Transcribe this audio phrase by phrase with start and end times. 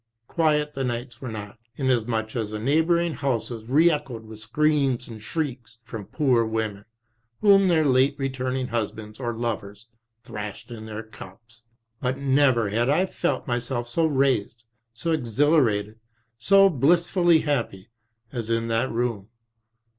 [0.27, 5.21] Quiet the nights were not, inasmuch as the neighbouring houses re echoed with screams and
[5.21, 6.85] shrieks from poor women,
[7.41, 9.85] whom their late retuming husbands or lovers
[10.23, 11.61] thrashed in their cups.
[11.99, 15.99] But never had I felt myself so raised, so exhilarated,
[16.39, 17.91] so blissfully happy,
[18.31, 19.29] as in that room.